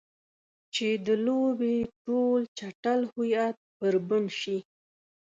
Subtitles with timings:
[0.73, 4.57] چې د لوبې ټول چټل هویت بربنډ شي.